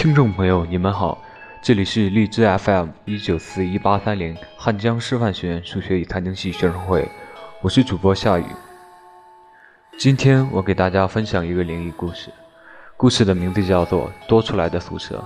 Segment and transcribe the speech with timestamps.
[0.00, 1.18] 听众朋友，你们好，
[1.60, 7.10] 这里是荔枝 FM 一九四一八三零汉江师范学院数学与财经系学生会，
[7.60, 8.44] 我是主播夏雨。
[9.98, 12.30] 今天我给大家分享一个灵异故事，
[12.96, 15.20] 故事的名字叫做《多出来的宿舍》。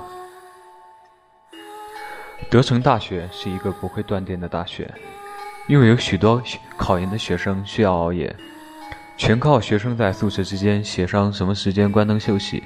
[2.48, 4.90] 德城大学是一个不会断电的大学，
[5.66, 6.42] 因为有许多
[6.78, 8.34] 考研的学生需要熬夜，
[9.18, 12.64] 全靠学生在宿舍之间协商什么时间关灯休息。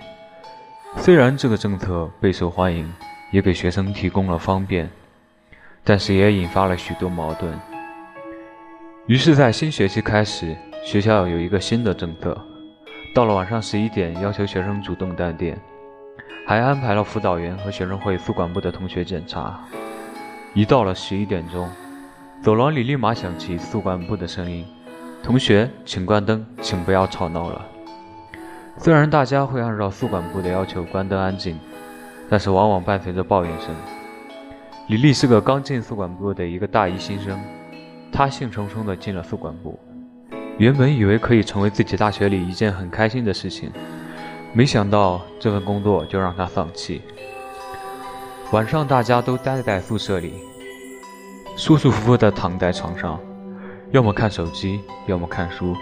[0.99, 2.93] 虽然这个政策备受欢迎，
[3.31, 4.91] 也给学生提供了方便，
[5.85, 7.57] 但是也引发了许多矛盾。
[9.07, 12.37] 于是，在新学期开始，学校有一个新的政策：
[13.15, 15.57] 到了晚上十一点，要求学生主动断电，
[16.45, 19.61] 还安排了辅导员和学生会宿管部的同学检查。
[20.55, 21.71] 一到了十一点钟，
[22.43, 24.67] 走廊里立马响起宿管部的声音
[25.23, 27.65] ：“同学，请关灯，请不要吵闹了。”
[28.79, 31.59] 虽然大家会按照宿管部的要求关灯安静，
[32.29, 33.75] 但是往往伴随着抱怨声。
[34.89, 37.41] 李丽是个刚进宿管部的一个大一新生，
[38.13, 39.79] 她兴冲冲地进了宿管部，
[40.59, 43.73] 原本以为可以成为自己大学里一件很开心的事情，
[44.53, 47.03] 没想到这份工作就让她丧气。
[48.53, 50.35] 晚上大家都待在宿舍里，
[51.57, 53.19] 舒舒服服地躺在床上，
[53.91, 55.75] 要么看手机，要么看书，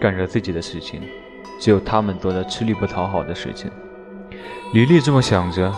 [0.00, 1.02] 干着自己的事情。
[1.62, 3.70] 只有他们做着吃力不讨好的事情。
[4.72, 5.72] 李丽这么想着，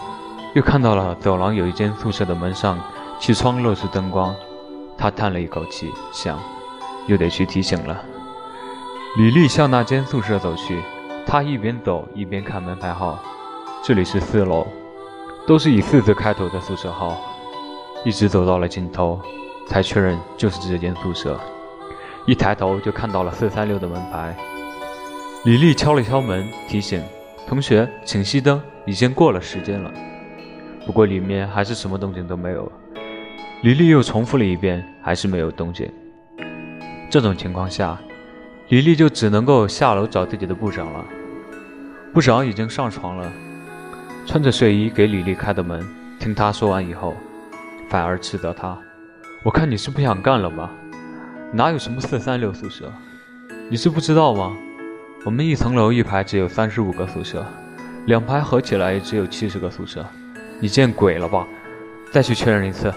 [0.55, 2.79] 又看到了走廊有一间宿舍的门上
[3.21, 4.35] 气窗露出灯光，
[4.97, 6.39] 她叹了一口气，想，
[7.07, 8.03] 又得去提醒了。
[9.19, 10.81] 李丽向那间宿舍走去，
[11.27, 13.19] 她一边走一边看门牌号，
[13.83, 14.67] 这里是四楼，
[15.47, 17.15] 都是以四字开头的宿舍号，
[18.07, 19.21] 一直走到了尽头，
[19.69, 21.39] 才确认就是这间宿舍。
[22.25, 24.35] 一抬头就看到了四三六的门牌。
[25.45, 27.03] 李丽敲了敲门，提醒
[27.47, 29.93] 同学请熄灯，已经过了时间了。
[30.87, 32.73] 不过里面还是什么动静都没有。
[33.63, 35.87] 李丽又重复了一遍，还是没有动静。
[37.11, 38.01] 这种情况下，
[38.69, 41.05] 李丽就只能够下楼找自己的部长了。
[42.15, 43.31] 部长已经上床了，
[44.25, 45.87] 穿着睡衣给李丽开的门。
[46.19, 47.15] 听他说完以后，
[47.91, 48.79] 反而斥责他
[49.45, 50.71] ：“我看你是不想干了吧？
[51.53, 52.91] 哪有什么四三六宿舍？
[53.69, 54.51] 你是不知道吗？”
[55.25, 57.43] 我们一层楼一排只有三十五个宿舍，
[58.05, 60.05] 两排合起来也只有七十个宿舍，
[60.61, 61.49] 你见鬼了吧？
[62.13, 62.93] 再去确认一次。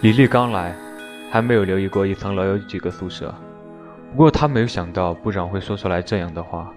[0.00, 0.74] 李丽刚来，
[1.30, 3.34] 还没有留意过一层楼有几个宿舍，
[4.12, 6.72] 不过她没有想到部长会说出来这样的话。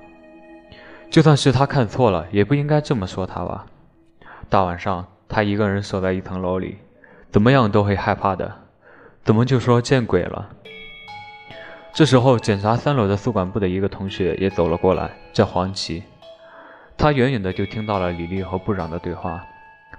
[1.09, 3.65] 就算是他看错了，也不应该这么说他吧？
[4.49, 6.77] 大晚上他一个人守在一层楼里，
[7.31, 8.53] 怎么样都会害怕的，
[9.23, 10.49] 怎么就说见鬼了？
[11.97, 16.03] 这时候，检查三楼的宿管部的一个同学也走了过来，叫黄琦。
[16.95, 19.43] 他远远的就听到了李丽和部长的对话，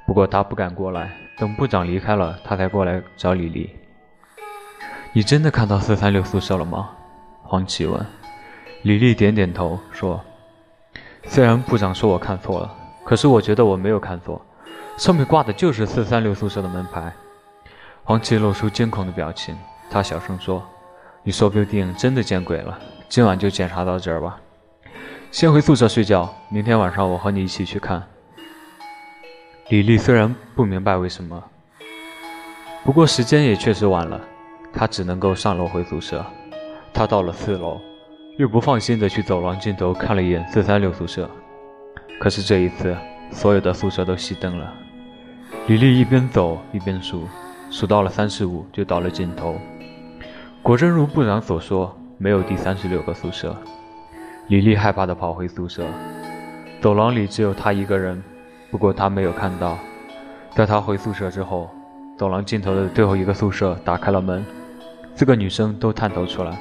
[0.06, 3.74] 不过他不敢过来，等部长离开了，他才过来找李丽。
[5.12, 6.90] 你真的看到四三六宿舍了吗？
[7.42, 8.06] 黄琦问。
[8.82, 10.20] 李丽点点头说
[11.26, 12.72] ：“虽然部长说我看错了，
[13.04, 14.40] 可是我觉得我没有看错，
[14.96, 17.12] 上面挂的就是四三六宿舍的门牌。”
[18.06, 19.58] 黄琦露出惊恐的表情，
[19.90, 20.64] 他小声说。
[21.28, 24.40] 你说不定真的见鬼了，今晚就检查到这儿吧。
[25.30, 28.02] 先回宿舍睡觉，明天晚上我和你一起去看。
[29.68, 31.44] 李丽虽然不明白为什么，
[32.82, 34.18] 不过时间也确实晚了，
[34.72, 36.24] 她只能够上楼回宿舍。
[36.94, 37.78] 她到了四楼，
[38.38, 41.28] 又不放心的去走廊尽头看了一眼四三六宿舍，
[42.18, 42.96] 可是这一次
[43.30, 44.72] 所有的宿舍都熄灯了。
[45.66, 47.28] 李丽一边走一边数，
[47.70, 49.60] 数到了三十五就到了尽头。
[50.68, 53.56] 果真如部长所说，没有第三十六个宿舍。
[54.48, 55.82] 李丽害怕地跑回宿舍，
[56.82, 58.22] 走廊里只有她一个人。
[58.70, 59.78] 不过她没有看到，
[60.54, 61.70] 在她回宿舍之后，
[62.18, 64.44] 走廊尽头的最后一个宿舍打开了门，
[65.14, 66.54] 四个女生都探头出来。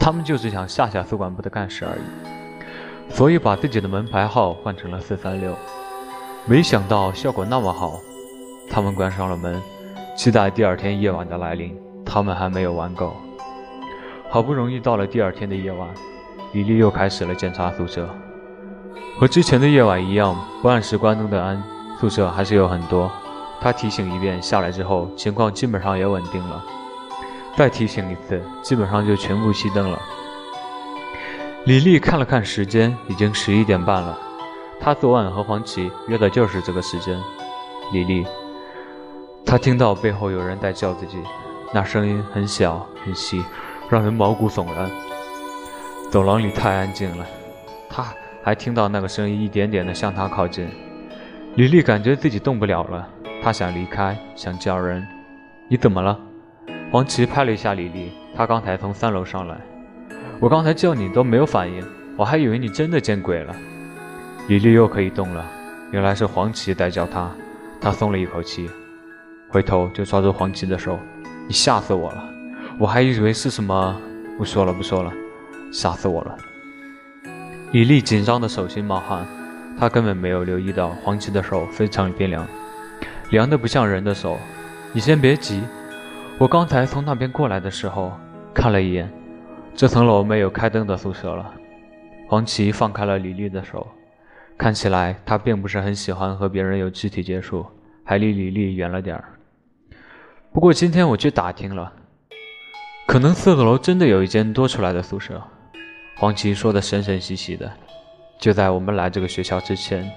[0.00, 5.54] 她们就是想吓吓宿管部的干事而已，所以把自己的门牌号换成了四三六。
[6.46, 8.00] 没想到效果那么好，
[8.68, 9.62] 她们关上了门，
[10.16, 11.87] 期待第二天夜晚的来临。
[12.08, 13.14] 他们还没有玩够，
[14.30, 15.86] 好不容易到了第二天的夜晚，
[16.52, 18.08] 李丽又开始了检查宿舍。
[19.18, 21.62] 和之前的夜晚一样，不按时关灯的安
[22.00, 23.10] 宿舍还是有很多。
[23.60, 26.64] 她提醒一遍，下来之后情况基本上也稳定了。
[27.56, 30.00] 再提醒一次，基本上就全部熄灯了。
[31.66, 34.18] 李丽看了看时间，已经十一点半了。
[34.80, 37.20] 她昨晚和黄琦约的就是这个时间。
[37.92, 38.24] 李丽，
[39.44, 41.18] 她听到背后有人在叫自己。
[41.72, 43.44] 那声音很小很细，
[43.90, 44.90] 让人毛骨悚然。
[46.10, 47.26] 走廊里太安静了，
[47.90, 48.06] 他
[48.42, 50.66] 还听到那个声音一点点的向他靠近。
[51.56, 53.06] 李丽感觉自己动不了了，
[53.42, 55.06] 她想离开，想叫人。
[55.68, 56.18] 你怎么了？
[56.90, 59.56] 黄芪拍了一下李丽，他刚才从三楼上来，
[60.40, 61.84] 我刚才叫你都没有反应，
[62.16, 63.54] 我还以为你真的见鬼了。
[64.46, 65.44] 李丽又可以动了，
[65.90, 67.30] 原来是黄芪在叫她，
[67.78, 68.70] 她松了一口气，
[69.50, 70.98] 回头就抓住黄芪的手，
[71.48, 72.28] 你吓死我了，
[72.78, 73.98] 我还以为是什么，
[74.36, 75.10] 不说了不说了，
[75.72, 76.36] 吓死我了。
[77.72, 79.26] 李丽紧张的手心冒汗，
[79.78, 82.46] 她根本没有留意到黄芪的手非常冰凉，
[83.30, 84.36] 凉的不像人的手。
[84.92, 85.62] 你先别急，
[86.36, 88.12] 我刚才从那边过来的时候
[88.52, 89.10] 看了一眼，
[89.74, 91.50] 这层楼没有开灯的宿舍了。
[92.26, 93.86] 黄芪放开了李丽的手，
[94.58, 97.64] 看起来他并不是很喜欢和别人有肢体接触，
[98.04, 99.24] 还离李丽远了点儿。
[100.52, 101.92] 不过今天我去打听了，
[103.06, 105.42] 可能四楼真的有一间多出来的宿舍。
[106.16, 107.70] 黄芪说的神神兮兮的。
[108.40, 110.08] 就在我们来这个学校之前，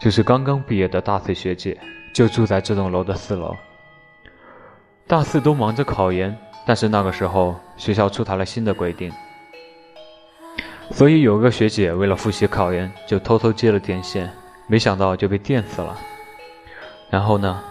[0.00, 1.78] 就是刚刚毕业的大四学姐
[2.12, 3.54] 就住在这栋楼的四楼。
[5.06, 9.12] 大四都忙着考研，但是那个时候学校出台了新的规定，
[10.90, 14.30] 所以有个学姐为了复习考研，就偷偷接了电线，
[14.66, 15.96] 没想到就被电死了。
[17.10, 17.62] 然后呢，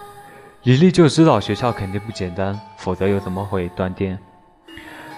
[0.64, 4.20] 李丽就知道学校肯定不简单，否则又怎么会断电？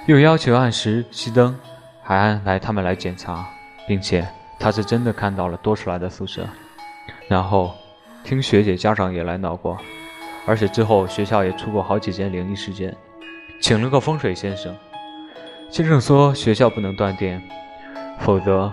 [0.05, 1.57] 又要求按时熄灯，
[2.03, 3.43] 还安排他们来检查，
[3.87, 4.27] 并且
[4.59, 6.47] 她是真的看到了多出来的宿舍。
[7.27, 7.73] 然后
[8.23, 9.77] 听学姐家长也来闹过。
[10.45, 12.95] 而且之后学校也出过好几件灵异事件，
[13.59, 14.75] 请了个风水先生，
[15.71, 17.41] 先生说学校不能断电，
[18.19, 18.71] 否则，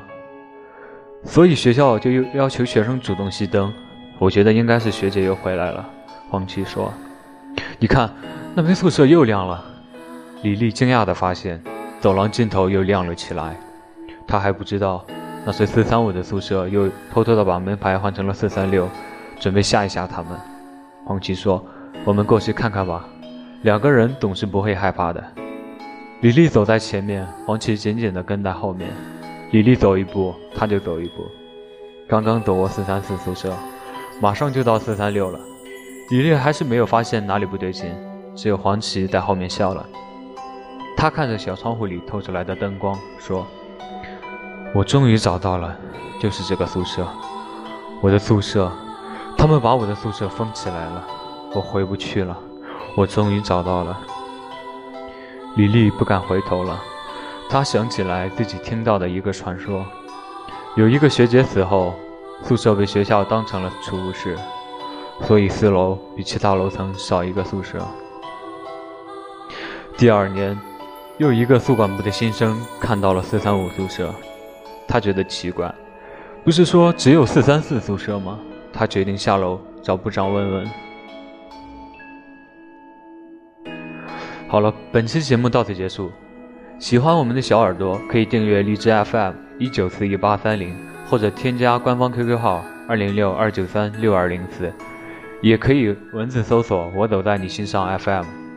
[1.24, 3.72] 所以学校就又要求学生主动熄灯。
[4.18, 5.88] 我觉得应该是学姐又回来了。
[6.30, 6.92] 黄七说
[7.78, 8.10] ：“你看，
[8.54, 9.64] 那边宿舍又亮了。”
[10.42, 11.62] 李丽惊讶地发现，
[12.00, 13.56] 走廊尽头又亮了起来。
[14.26, 15.04] 她还不知道，
[15.44, 18.88] 那是四三五的宿舍又偷偷地把门牌换成了四三六，
[19.40, 20.32] 准备吓一吓他们。
[21.04, 21.64] 黄芪说
[22.04, 23.04] ：“我们过去看看吧。”
[23.62, 25.24] 两个人总是不会害怕的。
[26.20, 28.90] 李丽走在前面，黄芪紧紧地跟在后面。
[29.50, 31.26] 李丽走一步，他就走一步。
[32.06, 33.52] 刚刚走过四三四宿舍，
[34.20, 35.40] 马上就到四三六了。
[36.10, 37.94] 李丽还是没有发现哪里不对劲，
[38.34, 39.84] 只有黄芪在后面笑了。
[40.96, 43.46] 他看着小窗户里透出来的灯光，说
[44.74, 45.76] ：“我终于找到了，
[46.18, 47.06] 就是这个宿舍，
[48.00, 48.72] 我的宿舍。”
[49.36, 51.04] 他们把我的宿舍封起来了，
[51.54, 52.36] 我回不去了。
[52.96, 54.00] 我终于找到了。
[55.56, 56.80] 李丽不敢回头了，
[57.50, 59.84] 她想起来自己听到的一个传说：
[60.74, 61.94] 有一个学姐死后，
[62.42, 64.36] 宿舍被学校当成了储物室，
[65.22, 67.78] 所以四楼比其他楼层少一个宿舍。
[69.96, 70.58] 第二年，
[71.18, 74.14] 又一个宿管部的新生看到了四三五宿舍，
[74.86, 75.74] 他觉得奇怪，
[76.44, 78.38] 不是说只有四三四宿舍吗？
[78.72, 80.70] 他决定下楼找部长问问。
[84.48, 86.10] 好了，本期节目到此结束。
[86.78, 90.74] 喜欢我们的小耳朵可以订阅荔枝 FM 一九四一八三零，
[91.10, 94.72] 或者添加官方 QQ 号二零六二九三六二零四，
[95.40, 98.47] 也可以文字搜索“我走在你心上 FM”。